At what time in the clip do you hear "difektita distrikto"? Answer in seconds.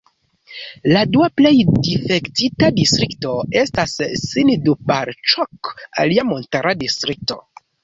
1.87-3.35